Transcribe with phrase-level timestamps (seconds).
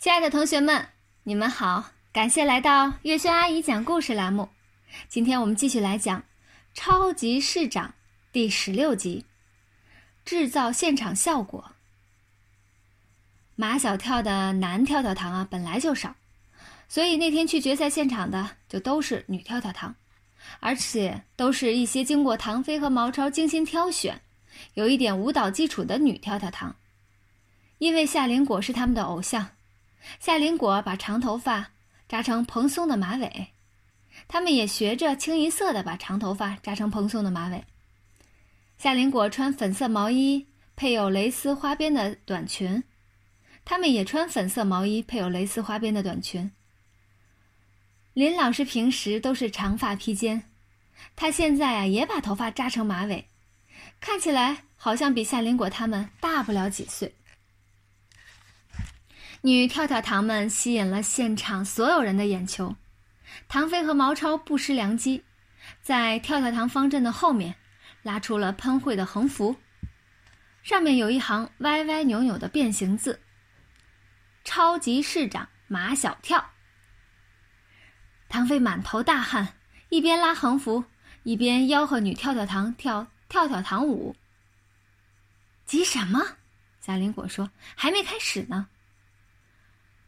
[0.00, 0.88] 亲爱的同学们，
[1.24, 1.90] 你们好！
[2.10, 4.48] 感谢来到月轩阿姨讲故事栏目。
[5.10, 6.18] 今天我们继续来讲
[6.72, 7.88] 《超级市长》
[8.32, 9.26] 第十六集：
[10.24, 11.72] 制造现场效果。
[13.56, 16.16] 马小跳的男跳跳糖啊本来就少，
[16.88, 19.94] 所以那天去决赛现场的就都是女跳跳糖，
[20.60, 24.18] 而且都是一些经过唐飞和毛超精心挑选、
[24.72, 26.74] 有一点舞蹈基础的女跳跳糖。
[27.76, 29.46] 因为夏林果是他们的偶像。
[30.18, 31.70] 夏林果把长头发
[32.08, 33.48] 扎成蓬松的马尾，
[34.26, 37.64] 他们也学着清一色的把长头发扎成蓬松的马尾。
[38.78, 42.82] 夏林果穿粉色毛衣，配有蕾丝花边的短裙，
[43.64, 46.50] 他们也穿粉色毛衣，配有蕾丝花边的短裙。
[48.14, 50.50] 林老师平时都是长发披肩，
[51.14, 53.28] 他现在啊也把头发扎成马尾，
[54.00, 57.14] 看起来好像比夏林果他们大不了几岁。
[59.42, 62.76] 女跳跳糖们吸引了现场所有人的眼球，
[63.48, 65.24] 唐飞和毛超不失良机，
[65.80, 67.54] 在跳跳糖方阵的后面
[68.02, 69.56] 拉出了喷绘的横幅，
[70.62, 73.18] 上面有一行歪歪扭扭的变形字
[74.44, 76.50] ：“超级市长马小跳。”
[78.28, 79.54] 唐飞满头大汗，
[79.88, 80.84] 一边拉横幅，
[81.22, 84.14] 一边吆喝女跳跳糖跳跳跳糖舞。
[85.64, 86.36] 急什么？
[86.78, 88.68] 贾林果说：“还没开始呢。”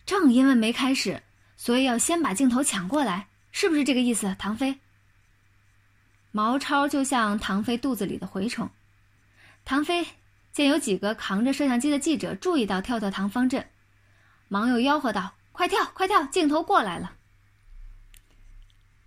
[0.05, 1.23] 正因为没开始，
[1.57, 4.35] 所以要先把镜头抢过来，是不是这个意思？
[4.39, 4.79] 唐飞。
[6.31, 8.71] 毛超就像唐飞肚子里的蛔虫。
[9.65, 10.07] 唐飞
[10.51, 13.69] 见有几个扛着摄像机的记者注意到跳跳糖方阵，
[14.49, 16.25] 忙又吆喝道：“快跳，快跳！
[16.25, 17.17] 镜头过来了。”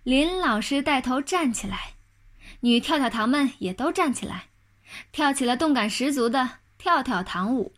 [0.02, 1.94] 林老师带头站起来，
[2.60, 4.46] 女跳跳糖们也都站起来，
[5.10, 7.74] 跳起了动感十足的跳跳糖舞。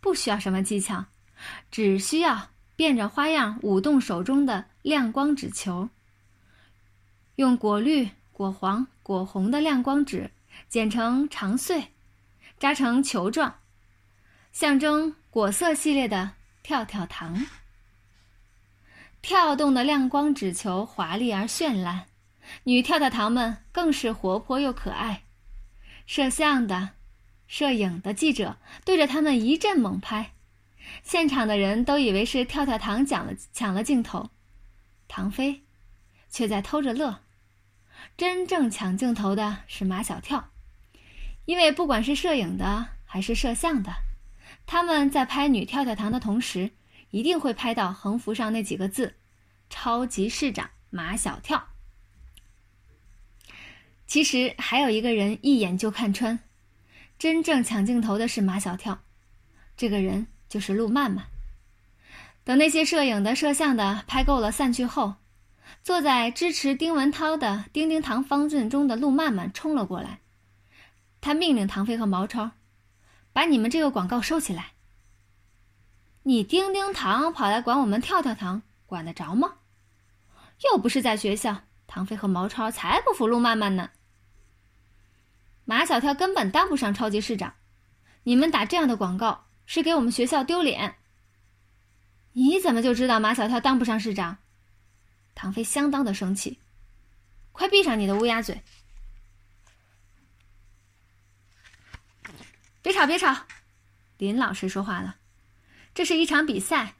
[0.00, 1.06] 不需要什么技巧。
[1.70, 5.88] 只需要变着花样舞动手中的亮光纸球，
[7.36, 10.30] 用果绿、果黄、果红的亮光纸
[10.68, 11.92] 剪成长穗，
[12.58, 13.60] 扎成球状，
[14.52, 16.32] 象征果色系列的
[16.62, 17.46] 跳跳糖。
[19.22, 22.06] 跳动的亮光纸球华丽而绚烂，
[22.62, 25.24] 女跳跳糖们更是活泼又可爱。
[26.06, 26.90] 摄像的、
[27.48, 30.30] 摄影的记者对着他们一阵猛拍。
[31.02, 34.30] 现场的人都以为是跳跳糖抢了抢了镜头，
[35.08, 35.62] 唐飞
[36.28, 37.20] 却在偷着乐。
[38.16, 40.50] 真正抢镜头的是马小跳，
[41.44, 43.92] 因为不管是摄影的还是摄像的，
[44.66, 46.70] 他们在拍女跳跳糖的同时，
[47.10, 49.16] 一定会拍到横幅上那几个字
[49.70, 51.68] ：“超级市长马小跳。”
[54.06, 56.38] 其实还有一个人一眼就看穿，
[57.18, 59.02] 真正抢镜头的是马小跳，
[59.76, 60.26] 这个人。
[60.48, 61.26] 就是陆曼曼。
[62.44, 65.16] 等那些摄影的、摄像的拍够了散去后，
[65.82, 70.20] 坐在支持丁文涛的丁丁糖方阵中的陆曼曼冲了过来，
[71.20, 72.52] 他命令唐飞和毛超
[73.32, 74.72] ：“把你们这个广告收起来。
[76.22, 79.54] 你丁丁糖跑来管我们跳跳糖，管得着吗？
[80.64, 83.90] 又不是在学校。”唐飞和毛超才不服陆曼曼呢。
[85.64, 87.54] 马小跳根本当不上超级市长，
[88.24, 89.45] 你们打这样的广告。
[89.66, 90.96] 是给我们学校丢脸。
[92.32, 94.38] 你怎么就知道马小跳当不上市长？
[95.34, 96.58] 唐飞相当的生气，
[97.52, 98.62] 快闭上你的乌鸦嘴！
[102.80, 103.36] 别吵，别吵！
[104.16, 105.16] 林老师说话了，
[105.94, 106.94] 这是一场比赛，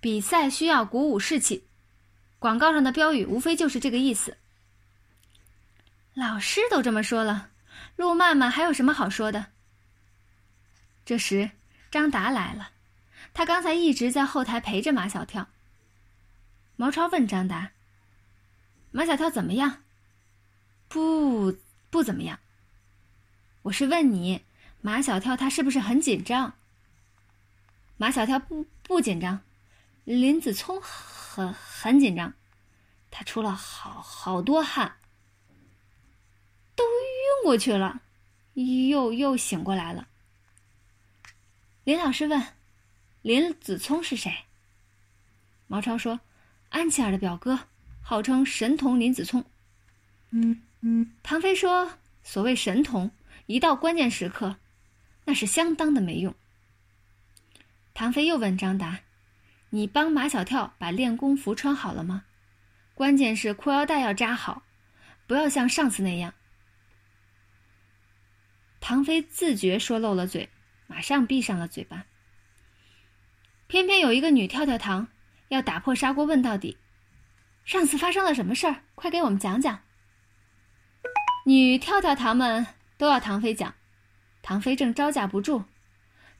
[0.00, 1.66] 比赛需要鼓舞士气。
[2.38, 4.36] 广告上的标语无非就是这个意思。
[6.14, 7.50] 老师都这么说了，
[7.96, 9.46] 陆曼曼还有什么好说的？
[11.04, 11.50] 这时。
[11.90, 12.70] 张达来了，
[13.34, 15.48] 他刚才一直在后台陪着马小跳。
[16.76, 17.72] 毛超问张达
[18.92, 19.82] ：“马小跳怎么样
[20.88, 21.58] ？”“不，
[21.90, 22.38] 不怎么样。
[23.62, 24.44] ”“我是问你，
[24.80, 26.54] 马小跳他是不是很紧张
[27.98, 29.40] ？”“马小跳不不紧张，
[30.04, 32.32] 林子聪很很紧张，
[33.10, 34.96] 他出了好好多汗，
[36.74, 38.00] 都晕过去了，
[38.54, 40.06] 又又醒过来了。”
[41.90, 42.40] 林老师问
[43.20, 44.32] ：“林子聪是谁？”
[45.66, 46.20] 毛超说
[46.70, 47.58] ：“安琪儿的表哥，
[48.00, 49.44] 号称神童林子聪。”
[50.30, 51.10] 嗯嗯。
[51.24, 51.90] 唐飞说
[52.22, 53.10] ：“所谓神童，
[53.46, 54.54] 一到关键时刻，
[55.24, 56.32] 那是相当的没用。”
[57.92, 59.00] 唐飞又问张达
[59.70, 62.24] ：“你帮马小跳把练功服穿好了吗？
[62.94, 64.62] 关键是裤腰带要扎好，
[65.26, 66.32] 不要像上次那样。”
[68.78, 70.48] 唐飞自觉说漏了嘴。
[70.90, 72.04] 马上闭上了嘴巴。
[73.68, 75.06] 偏偏有一个女跳跳糖
[75.46, 76.78] 要打破砂锅问到底。
[77.64, 78.82] 上次发生了什么事儿？
[78.96, 79.82] 快给我们讲讲。
[81.46, 82.66] 女跳跳糖们
[82.98, 83.76] 都要唐飞讲，
[84.42, 85.64] 唐飞正招架不住。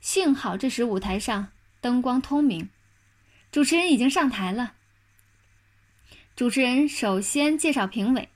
[0.01, 2.69] 幸好这时舞台上灯光通明，
[3.51, 4.73] 主持人已经上台了。
[6.35, 8.27] 主持人首先介绍评委。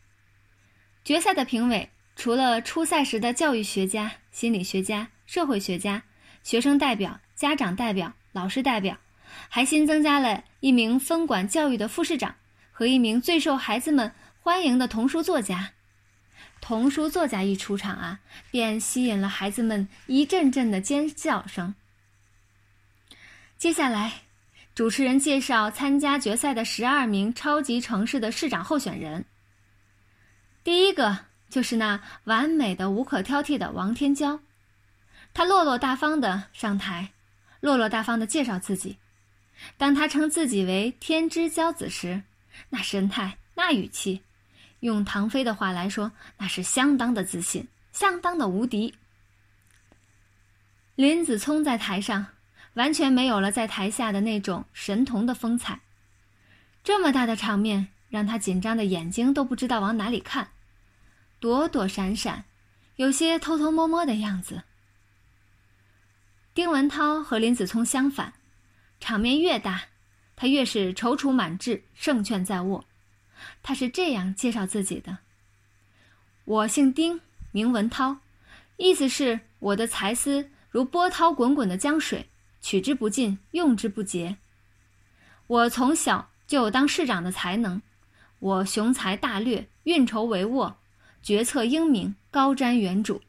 [1.03, 6.03] 决赛的评委除了初赛时的教育学家、心理学家、社会学家、
[6.43, 8.97] 学生代表、家长代表、老师代表，
[9.49, 12.35] 还新增加了一名分管教育的副市长
[12.71, 14.11] 和一名最受孩子们
[14.41, 15.71] 欢迎的童书作家。
[16.61, 18.19] 童书作家一出场啊，
[18.49, 21.75] 便吸引了孩子们一阵阵的尖叫声。
[23.57, 24.21] 接下来，
[24.73, 29.25] 主持人介绍参加决赛的十二名超级城市的市长候选人。
[30.63, 31.19] 第一个
[31.49, 34.39] 就是那完美的、无可挑剔的王天骄，
[35.35, 37.11] 他落落大方的上台，
[37.59, 38.97] 落落大方的介绍自己。
[39.75, 42.23] 当他称自己为“天之骄子”时，
[42.69, 44.23] 那神态，那语气。
[44.79, 48.95] 用唐飞的话来说，那是相当的自信，相当的无敌。
[50.95, 52.27] 林子聪在台上
[52.75, 55.81] 完全没有了在台下的那种神童的风采，
[56.81, 60.51] 这么大的场面让他紧张的眼睛都不知道往哪里看，
[61.41, 62.45] 躲躲闪闪，
[62.95, 64.63] 有些偷偷摸摸的样子。
[66.55, 68.31] 丁文涛和林子聪相反，
[69.01, 69.89] 场面越大，
[70.37, 72.85] 他越是踌躇满志，胜券在握。
[73.61, 75.17] 他是这样介绍自己的
[76.45, 77.19] ：“我姓丁，
[77.51, 78.19] 名文涛，
[78.77, 82.29] 意思是我的才思如波涛滚滚的江水，
[82.61, 84.37] 取之不尽，用之不竭。
[85.47, 87.81] 我从小就有当市长的才能，
[88.39, 90.75] 我雄才大略，运筹帷幄，
[91.21, 93.19] 决策英明，高瞻远瞩。”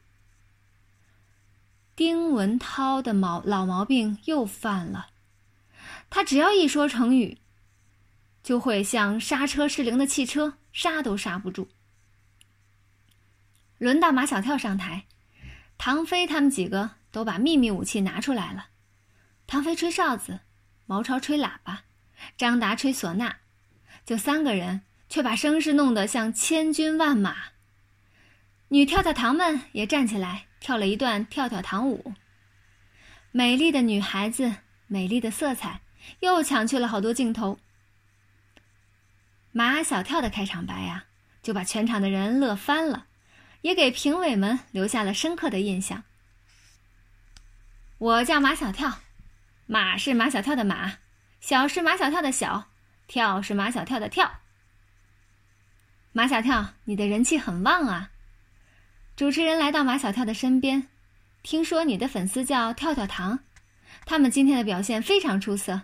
[1.97, 5.07] 丁文涛的毛老毛病又犯了，
[6.11, 7.39] 他只要一说成语。
[8.43, 11.67] 就会像刹车失灵的汽车，刹都刹不住。
[13.79, 15.05] 轮到马小跳上台，
[15.79, 18.67] 唐飞他们几个都把秘密武器拿出来了。
[19.47, 20.41] 唐飞吹哨子，
[20.85, 21.81] 毛超吹喇叭，
[22.37, 23.37] 张达吹唢呐，
[24.05, 27.35] 就三个人，却把声势弄得像千军万马。
[28.69, 32.13] 女跳跳糖们也站起来跳了一段跳跳糖舞。
[33.31, 34.55] 美丽的女孩子，
[34.87, 35.81] 美丽的色彩，
[36.19, 37.59] 又抢去了好多镜头。
[39.51, 41.05] 马小跳的开场白呀，
[41.41, 43.07] 就把全场的人乐翻了，
[43.61, 46.03] 也给评委们留下了深刻的印象。
[47.97, 48.99] 我叫马小跳，
[49.65, 50.97] 马是马小跳的马，
[51.39, 52.69] 小是马小跳的小，
[53.07, 54.41] 跳是马小跳的跳。
[56.11, 58.11] 马小跳，你的人气很旺啊！
[59.17, 60.89] 主持人来到马小跳的身边，
[61.41, 63.39] 听说你的粉丝叫跳跳糖，
[64.05, 65.81] 他们今天的表现非常出色，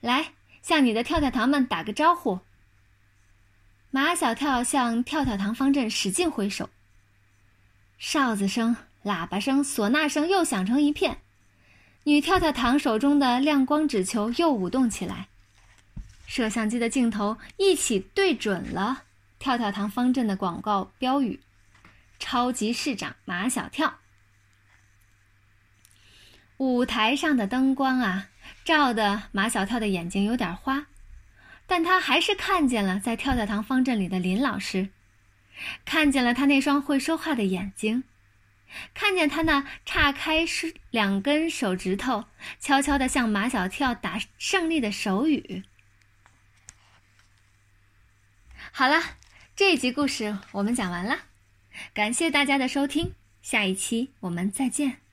[0.00, 2.38] 来向你的跳跳糖们打个招呼。
[3.90, 6.70] 马小跳向跳跳糖方阵使劲挥手，
[7.98, 11.18] 哨子声、喇叭声、唢呐声又响成一片，
[12.04, 15.26] 女跳跳糖手中的亮光纸球又舞动起来，
[16.28, 19.02] 摄像机的镜头一起对准了
[19.40, 21.40] 跳跳糖方阵的广告标语
[22.18, 24.00] ：“超级市长马小跳。”
[26.58, 28.28] 舞台上的灯光啊，
[28.64, 30.86] 照的马小跳的眼睛有点花。
[31.66, 34.90] 但他还是看见了在跳跳糖方阵里的林老师，
[35.86, 38.04] 看见了他那双会说话的眼睛，
[38.92, 42.26] 看见他那岔开是两根手指头，
[42.60, 45.62] 悄悄地向马小跳打胜利的手语。
[48.70, 49.00] 好了，
[49.56, 51.18] 这一集故事我们讲完了，
[51.92, 53.12] 感谢大家的收听，
[53.42, 55.03] 下一期我们再见。